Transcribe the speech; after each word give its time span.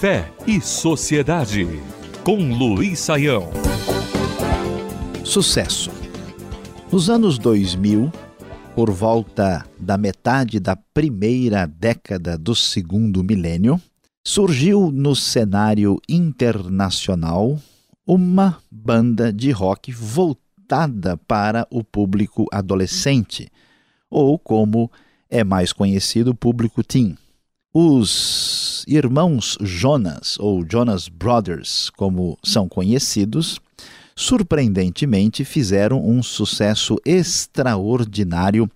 Fé 0.00 0.28
e 0.46 0.60
Sociedade, 0.60 1.64
com 2.24 2.52
Luiz 2.52 2.98
Saião. 2.98 3.50
Sucesso. 5.24 5.92
Nos 6.90 7.08
anos 7.08 7.38
2000, 7.38 8.10
por 8.74 8.90
volta 8.90 9.64
da 9.78 9.96
metade 9.96 10.58
da 10.58 10.74
primeira 10.74 11.66
década 11.66 12.36
do 12.36 12.54
segundo 12.54 13.22
milênio, 13.22 13.80
surgiu 14.26 14.90
no 14.90 15.14
cenário 15.14 16.00
internacional 16.08 17.56
uma 18.04 18.58
banda 18.68 19.32
de 19.32 19.52
rock 19.52 19.92
voltada 19.92 21.16
para 21.16 21.64
o 21.70 21.84
público 21.84 22.46
adolescente, 22.50 23.48
ou 24.10 24.36
como 24.36 24.90
é 25.32 25.42
mais 25.42 25.72
conhecido, 25.72 26.34
público 26.34 26.84
teen. 26.84 27.16
Os 27.72 28.84
irmãos 28.86 29.56
Jonas, 29.62 30.38
ou 30.38 30.62
Jonas 30.70 31.08
Brothers, 31.08 31.88
como 31.96 32.38
são 32.44 32.68
conhecidos, 32.68 33.58
surpreendentemente 34.14 35.42
fizeram 35.42 36.06
um 36.06 36.22
sucesso 36.22 36.98
extraordinário 37.02 38.70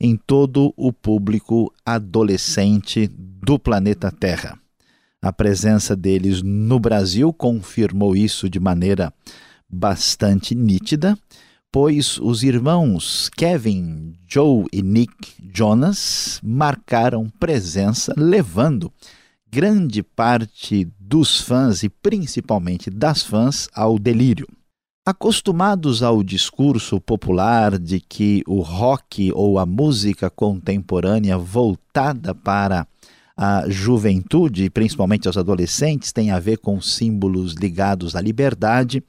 em 0.00 0.16
todo 0.16 0.74
o 0.76 0.92
público 0.92 1.72
adolescente 1.86 3.08
do 3.08 3.56
planeta 3.56 4.10
Terra. 4.10 4.58
A 5.22 5.32
presença 5.32 5.94
deles 5.94 6.42
no 6.42 6.80
Brasil 6.80 7.32
confirmou 7.32 8.16
isso 8.16 8.50
de 8.50 8.58
maneira 8.58 9.12
bastante 9.68 10.56
nítida, 10.56 11.16
pois 11.72 12.18
os 12.18 12.42
irmãos 12.42 13.30
Kevin, 13.36 14.14
Joe 14.26 14.66
e 14.72 14.82
Nick 14.82 15.34
Jonas 15.54 16.40
marcaram 16.42 17.30
presença, 17.38 18.12
levando 18.16 18.92
grande 19.50 20.02
parte 20.02 20.88
dos 20.98 21.40
fãs 21.40 21.82
e 21.82 21.88
principalmente 21.88 22.90
das 22.90 23.22
fãs 23.22 23.68
ao 23.74 23.98
delírio. 23.98 24.46
Acostumados 25.06 26.02
ao 26.02 26.22
discurso 26.22 27.00
popular 27.00 27.78
de 27.78 28.00
que 28.00 28.42
o 28.46 28.60
rock 28.60 29.32
ou 29.32 29.58
a 29.58 29.64
música 29.64 30.28
contemporânea 30.28 31.38
voltada 31.38 32.34
para 32.34 32.86
a 33.36 33.68
juventude, 33.68 34.68
principalmente 34.68 35.26
aos 35.26 35.36
adolescentes, 35.36 36.12
tem 36.12 36.30
a 36.30 36.38
ver 36.38 36.58
com 36.58 36.80
símbolos 36.80 37.54
ligados 37.54 38.14
à 38.14 38.20
liberdade 38.20 39.02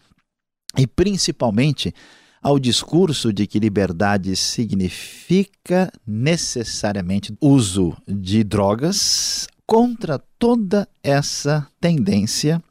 e 0.77 0.87
principalmente 0.87 1.93
ao 2.41 2.57
discurso 2.57 3.31
de 3.31 3.45
que 3.45 3.59
liberdade 3.59 4.35
significa 4.35 5.91
necessariamente 6.05 7.35
uso 7.39 7.95
de 8.07 8.43
drogas, 8.43 9.47
contra 9.65 10.19
toda 10.39 10.87
essa 11.03 11.67
tendência, 11.79 12.61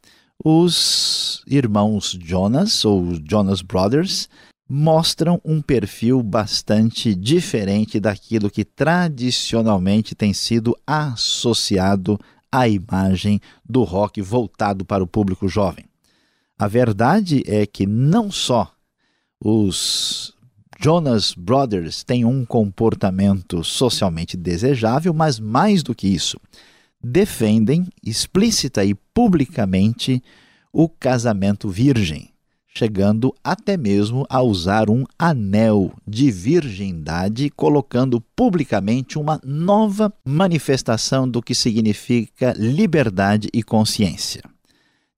os 0.45 1.43
irmãos 1.47 2.19
Jonas, 2.21 2.85
ou 2.85 3.15
Jonas 3.27 3.63
Brothers, 3.63 4.29
mostram 4.69 5.41
um 5.45 5.63
perfil 5.63 6.23
bastante 6.23 7.15
diferente 7.15 7.99
daquilo 7.99 8.51
que 8.51 8.65
tradicionalmente 8.65 10.15
tem 10.15 10.33
sido 10.33 10.77
associado 10.87 12.19
à 12.53 12.69
imagem 12.69 13.41
do 13.69 13.83
rock 13.83 14.21
voltado 14.21 14.85
para 14.85 15.03
o 15.03 15.07
público 15.07 15.49
jovem. 15.49 15.87
A 16.59 16.69
verdade 16.69 17.43
é 17.47 17.65
que 17.67 17.87
não 17.87 18.31
só 18.31 18.73
os 19.43 20.35
Jonas 20.79 21.35
Brothers 21.35 22.05
têm 22.05 22.25
um 22.25 22.45
comportamento 22.45 23.65
socialmente 23.65 24.37
desejável, 24.37 25.13
mas 25.13 25.39
mais 25.39 25.83
do 25.83 25.95
que 25.95 26.09
isso, 26.09 26.39
defendem 27.03 27.87
explícita 28.05 28.85
e 28.85 28.95
publicamente 28.95 30.23
o 30.73 30.89
casamento 30.89 31.69
virgem, 31.69 32.31
chegando 32.69 33.35
até 33.43 33.77
mesmo 33.77 34.25
a 34.29 34.43
usar 34.43 34.89
um 34.89 35.05
anel 35.19 35.93
de 36.07 36.31
virgindade, 36.31 37.51
colocando 37.51 38.21
publicamente 38.37 39.19
uma 39.19 39.41
nova 39.45 40.13
manifestação 40.25 41.29
do 41.29 41.43
que 41.43 41.55
significa 41.55 42.55
liberdade 42.57 43.49
e 43.53 43.63
consciência. 43.63 44.43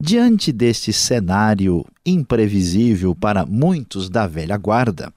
Diante 0.04 0.50
deste 0.50 0.92
cenário 0.92 1.86
imprevisível 2.04 3.14
para 3.14 3.46
muitos 3.46 4.10
da 4.10 4.26
velha 4.26 4.56
guarda, 4.56 5.14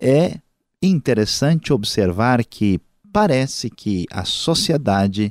é 0.00 0.38
interessante 0.80 1.74
observar 1.74 2.42
que 2.42 2.80
parece 3.12 3.68
que 3.68 4.06
a 4.10 4.24
sociedade 4.24 5.30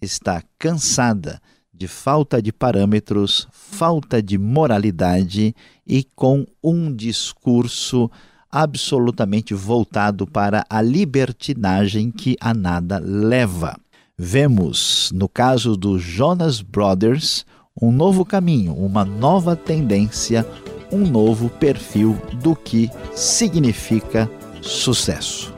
está 0.00 0.40
cansada 0.56 1.42
de 1.74 1.88
falta 1.88 2.40
de 2.40 2.52
parâmetros, 2.52 3.48
falta 3.50 4.22
de 4.22 4.38
moralidade 4.38 5.52
e 5.84 6.04
com 6.14 6.46
um 6.62 6.94
discurso 6.94 8.08
absolutamente 8.48 9.52
voltado 9.52 10.28
para 10.28 10.64
a 10.70 10.80
libertinagem 10.80 12.12
que 12.12 12.36
a 12.40 12.54
nada 12.54 13.00
leva. 13.00 13.76
Vemos, 14.16 15.10
no 15.12 15.28
caso 15.28 15.76
dos 15.76 16.00
Jonas 16.00 16.60
Brothers, 16.60 17.44
um 17.80 17.92
novo 17.92 18.24
caminho, 18.24 18.74
uma 18.74 19.04
nova 19.04 19.54
tendência, 19.54 20.46
um 20.90 21.06
novo 21.06 21.48
perfil 21.48 22.16
do 22.34 22.56
que 22.56 22.90
significa 23.14 24.30
sucesso. 24.60 25.54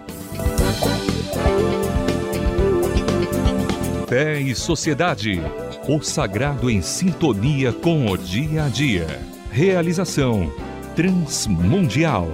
Fé 4.07 4.41
e 4.41 4.55
Sociedade. 4.55 5.41
O 5.89 6.03
sagrado 6.03 6.69
em 6.69 6.83
sintonia 6.83 7.73
com 7.73 8.11
o 8.11 8.19
dia 8.19 8.65
a 8.65 8.69
dia. 8.69 9.07
Realização 9.51 10.53
Transmundial. 10.95 12.29